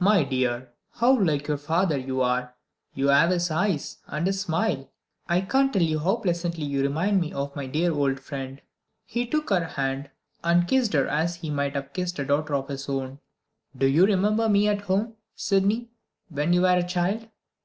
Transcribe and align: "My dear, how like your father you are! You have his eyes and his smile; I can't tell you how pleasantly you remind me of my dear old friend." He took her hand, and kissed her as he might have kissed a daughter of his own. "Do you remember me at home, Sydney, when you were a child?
"My 0.00 0.24
dear, 0.24 0.72
how 0.94 1.16
like 1.16 1.46
your 1.46 1.58
father 1.58 1.96
you 1.96 2.20
are! 2.22 2.56
You 2.94 3.06
have 3.06 3.30
his 3.30 3.52
eyes 3.52 3.98
and 4.08 4.26
his 4.26 4.40
smile; 4.40 4.90
I 5.28 5.42
can't 5.42 5.72
tell 5.72 5.80
you 5.80 6.00
how 6.00 6.16
pleasantly 6.16 6.64
you 6.64 6.82
remind 6.82 7.20
me 7.20 7.32
of 7.32 7.54
my 7.54 7.66
dear 7.68 7.92
old 7.92 8.18
friend." 8.18 8.60
He 9.04 9.24
took 9.28 9.50
her 9.50 9.64
hand, 9.64 10.10
and 10.42 10.66
kissed 10.66 10.92
her 10.94 11.06
as 11.06 11.36
he 11.36 11.50
might 11.50 11.76
have 11.76 11.92
kissed 11.92 12.18
a 12.18 12.24
daughter 12.26 12.56
of 12.56 12.66
his 12.66 12.88
own. 12.88 13.20
"Do 13.78 13.86
you 13.86 14.06
remember 14.06 14.48
me 14.48 14.66
at 14.66 14.80
home, 14.80 15.14
Sydney, 15.36 15.88
when 16.30 16.52
you 16.52 16.62
were 16.62 16.76
a 16.76 16.82
child? 16.82 17.28